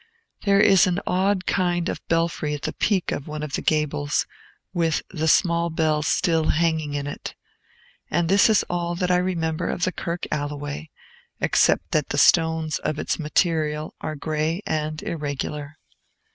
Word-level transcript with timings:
There 0.45 0.59
is 0.59 0.87
an 0.87 0.99
odd 1.05 1.45
kind 1.45 1.87
of 1.87 2.01
belfry 2.07 2.55
at 2.55 2.63
the 2.63 2.73
peak 2.73 3.11
of 3.11 3.27
one 3.27 3.43
of 3.43 3.53
the 3.53 3.61
gables, 3.61 4.25
with 4.73 5.03
the 5.11 5.27
small 5.27 5.69
bell 5.69 6.01
still 6.01 6.45
hanging 6.47 6.95
in 6.95 7.05
it. 7.05 7.35
And 8.09 8.27
this 8.27 8.49
is 8.49 8.63
all 8.67 8.95
that 8.95 9.11
I 9.11 9.17
remember 9.17 9.69
of 9.69 9.87
Kirk 9.95 10.25
Alloway, 10.31 10.89
except 11.39 11.91
that 11.91 12.09
the 12.09 12.17
stones 12.17 12.79
of 12.79 12.97
its 12.97 13.19
material 13.19 13.93
are 14.01 14.15
gray 14.15 14.63
and 14.65 15.03
irregular. 15.03 15.77